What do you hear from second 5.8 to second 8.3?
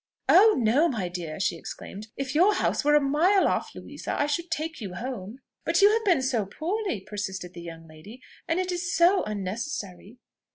you have been so poorly!" persisted the young lady,